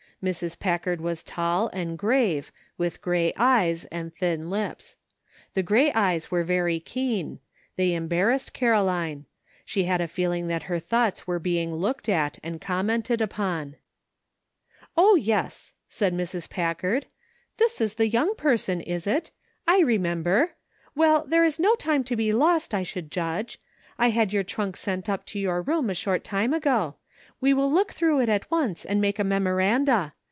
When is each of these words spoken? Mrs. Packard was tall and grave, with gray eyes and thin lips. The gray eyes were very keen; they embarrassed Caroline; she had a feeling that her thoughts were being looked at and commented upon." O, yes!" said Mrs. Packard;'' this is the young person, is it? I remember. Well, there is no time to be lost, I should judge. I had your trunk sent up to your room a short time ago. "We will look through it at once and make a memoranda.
Mrs. 0.23 0.59
Packard 0.59 1.01
was 1.01 1.23
tall 1.23 1.69
and 1.69 1.97
grave, 1.97 2.51
with 2.77 3.01
gray 3.01 3.33
eyes 3.37 3.85
and 3.85 4.13
thin 4.13 4.51
lips. 4.51 4.97
The 5.55 5.63
gray 5.63 5.91
eyes 5.93 6.29
were 6.29 6.43
very 6.43 6.79
keen; 6.79 7.39
they 7.75 7.95
embarrassed 7.95 8.53
Caroline; 8.53 9.25
she 9.65 9.85
had 9.85 9.99
a 9.99 10.07
feeling 10.07 10.45
that 10.47 10.61
her 10.69 10.77
thoughts 10.77 11.25
were 11.25 11.39
being 11.39 11.73
looked 11.73 12.07
at 12.07 12.37
and 12.43 12.61
commented 12.61 13.19
upon." 13.19 13.77
O, 14.95 15.15
yes!" 15.15 15.73
said 15.89 16.13
Mrs. 16.13 16.47
Packard;'' 16.47 17.07
this 17.57 17.81
is 17.81 17.95
the 17.95 18.07
young 18.07 18.35
person, 18.35 18.79
is 18.79 19.07
it? 19.07 19.31
I 19.67 19.79
remember. 19.79 20.53
Well, 20.93 21.25
there 21.25 21.43
is 21.45 21.59
no 21.59 21.73
time 21.73 22.03
to 22.03 22.15
be 22.15 22.31
lost, 22.31 22.75
I 22.75 22.83
should 22.83 23.09
judge. 23.09 23.59
I 23.97 24.09
had 24.09 24.31
your 24.33 24.43
trunk 24.43 24.77
sent 24.77 25.09
up 25.09 25.25
to 25.25 25.39
your 25.39 25.63
room 25.63 25.89
a 25.89 25.95
short 25.95 26.23
time 26.23 26.53
ago. 26.53 26.97
"We 27.39 27.55
will 27.55 27.71
look 27.71 27.91
through 27.91 28.19
it 28.21 28.29
at 28.29 28.51
once 28.51 28.85
and 28.85 29.01
make 29.01 29.17
a 29.17 29.23
memoranda. 29.23 30.13